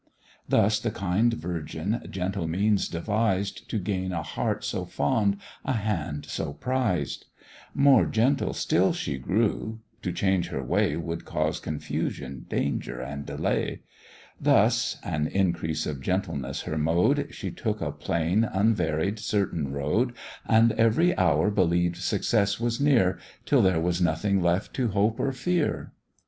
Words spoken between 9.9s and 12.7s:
to change her way Would cause confusion,